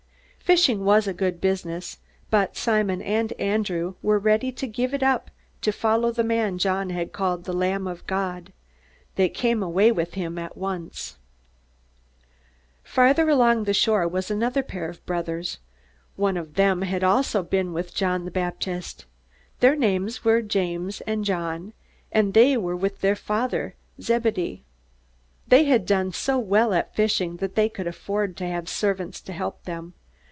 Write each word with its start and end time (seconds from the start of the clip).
Fishing 0.51 0.83
was 0.83 1.07
good 1.07 1.39
business, 1.39 1.99
but 2.29 2.57
Simon 2.57 3.01
and 3.01 3.31
Andrew 3.33 3.95
were 4.01 4.19
ready 4.19 4.51
to 4.51 4.67
give 4.67 4.93
it 4.93 5.01
up 5.01 5.31
to 5.61 5.71
follow 5.71 6.11
the 6.11 6.25
man 6.25 6.57
John 6.57 6.89
had 6.89 7.13
called 7.13 7.45
"the 7.45 7.53
Lamb 7.53 7.87
of 7.87 8.05
God." 8.05 8.51
They 9.15 9.29
came 9.29 9.63
away 9.63 9.93
with 9.93 10.15
him 10.15 10.37
at 10.37 10.57
once. 10.57 11.15
Farther 12.83 13.29
along 13.29 13.63
the 13.63 13.73
shore 13.73 14.05
was 14.09 14.29
another 14.29 14.61
pair 14.61 14.89
of 14.89 15.05
brothers. 15.05 15.59
One 16.17 16.35
of 16.35 16.55
them 16.55 16.81
had 16.81 17.01
also 17.01 17.43
been 17.43 17.71
with 17.71 17.95
John 17.95 18.25
the 18.25 18.31
Baptist. 18.31 19.05
Their 19.61 19.77
names 19.77 20.25
were 20.25 20.41
James 20.41 20.99
and 21.07 21.23
John, 21.23 21.71
and 22.11 22.33
they 22.33 22.57
were 22.57 22.75
with 22.75 22.99
their 22.99 23.15
father, 23.15 23.75
Zebedee. 24.01 24.65
They 25.47 25.63
had 25.63 25.85
done 25.85 26.11
so 26.11 26.37
well 26.39 26.73
at 26.73 26.93
fishing 26.93 27.37
that 27.37 27.55
they 27.55 27.69
could 27.69 27.87
afford 27.87 28.35
to 28.35 28.47
have 28.47 28.67
servants 28.67 29.21
to 29.21 29.31
help 29.31 29.63
them. 29.63 29.93